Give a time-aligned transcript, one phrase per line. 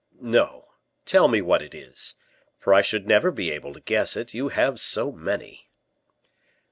[0.19, 0.69] "No;
[1.05, 2.15] tell me what it was,
[2.57, 5.69] for I should never be able to guess it, you have so many."